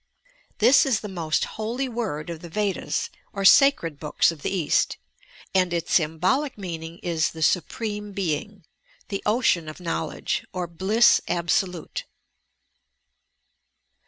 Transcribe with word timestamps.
This 0.57 0.83
is 0.83 1.01
the 1.01 1.07
most 1.07 1.45
holy 1.45 1.87
word 1.87 2.31
of 2.31 2.39
the 2.39 2.49
Vedas 2.49 3.11
or 3.33 3.45
sacred 3.45 3.99
books 3.99 4.31
of 4.31 4.41
the 4.41 4.49
East, 4.49 4.97
and 5.53 5.71
its 5.71 5.93
symbolic 5.93 6.57
meaning 6.57 6.97
is 7.03 7.29
"The 7.33 7.43
Supreme 7.43 8.11
Being," 8.11 8.65
"The 9.09 9.21
Ocean 9.27 9.69
of 9.69 9.79
Knowledge" 9.79 10.43
or 10.53 10.65
"Bliss 10.65 11.21
Absolute." 11.27 12.05